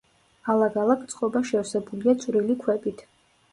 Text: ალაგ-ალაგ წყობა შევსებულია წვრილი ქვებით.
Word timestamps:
ალაგ-ალაგ 0.53 1.03
წყობა 1.11 1.43
შევსებულია 1.51 2.17
წვრილი 2.25 2.59
ქვებით. 2.67 3.07